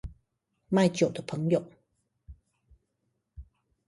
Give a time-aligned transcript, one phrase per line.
[0.71, 1.63] 賣酒的朋友